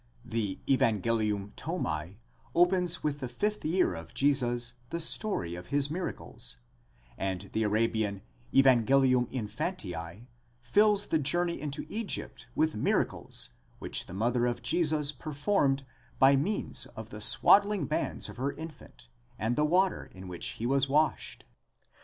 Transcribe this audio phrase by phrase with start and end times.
[0.25, 2.17] The Lvangelium Thome
[2.55, 6.57] opens with the fifth year of Jesus the story of his miracles,'
[7.19, 10.25] and the Arabian Zvangelium Infantia
[10.59, 15.85] fills the journey into Egypt with miracles which the mother of Jesus performed
[16.17, 19.07] by means of the swaddling bands of her infant,
[19.37, 21.45] and the water in which he was washed.